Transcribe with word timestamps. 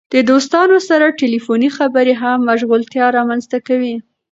د 0.13 0.15
دوستانو 0.29 0.77
سره 0.89 1.15
ټیلیفوني 1.21 1.69
خبرې 1.77 2.13
هم 2.21 2.37
مشغولتیا 2.49 3.05
رامنځته 3.17 3.57
کوي. 3.67 3.95